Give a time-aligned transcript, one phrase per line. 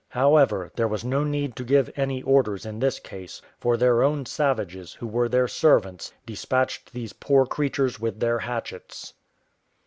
[0.09, 4.25] However, there was no need to give any orders in this case; for their own
[4.25, 9.13] savages, who were their servants, despatched these poor creatures with their hatchets.